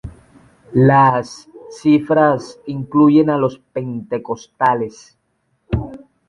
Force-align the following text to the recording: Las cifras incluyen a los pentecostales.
Las 0.73 1.47
cifras 1.69 2.59
incluyen 2.65 3.29
a 3.29 3.37
los 3.37 3.59
pentecostales. 3.59 5.15